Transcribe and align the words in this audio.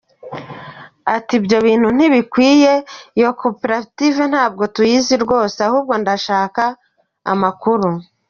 Ati 1.15 1.33
“Ibyo 1.39 1.57
bintu 1.67 1.87
ntibikwiriye, 1.95 2.73
iyo 3.17 3.31
koperative 3.41 4.21
ntabwo 4.31 4.63
tuyizi 4.73 5.15
rwose, 5.23 5.57
ahubwo 5.67 5.93
ndaza 6.01 6.17
gushaka 6.19 6.63
amakuru. 7.33 7.89